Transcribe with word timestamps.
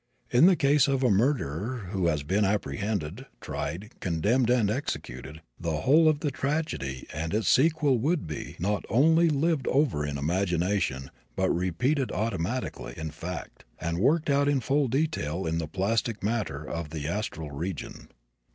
In 0.31 0.47
the 0.47 0.55
case 0.55 0.87
of 0.87 1.03
a 1.03 1.11
murderer 1.11 1.89
who 1.91 2.07
has 2.07 2.23
been 2.23 2.43
apprehended, 2.43 3.27
tried, 3.39 3.91
condemned 3.99 4.49
and 4.49 4.71
executed, 4.71 5.43
the 5.59 5.81
whole 5.81 6.07
of 6.09 6.21
the 6.21 6.31
tragedy 6.31 7.05
and 7.13 7.35
its 7.35 7.47
sequel 7.47 7.99
would 7.99 8.25
be, 8.25 8.55
not 8.57 8.83
only 8.89 9.29
lived 9.29 9.67
over 9.67 10.03
in 10.03 10.17
imagination 10.17 11.11
but 11.35 11.51
repeated 11.51 12.11
automatically, 12.11 12.95
in 12.97 13.11
fact, 13.11 13.63
and 13.79 13.99
worked 13.99 14.31
out 14.31 14.47
in 14.47 14.59
full 14.59 14.87
detail 14.87 15.45
in 15.45 15.59
the 15.59 15.67
plastic 15.67 16.23
matter 16.23 16.67
of 16.67 16.89
the 16.89 17.07
astral 17.07 17.51
region. 17.51 18.07